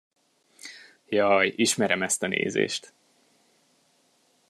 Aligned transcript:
Jaj, 1.09 1.53
ismerem 1.57 2.01
ezt 2.03 2.23
a 2.23 2.27
nézést. 2.27 2.93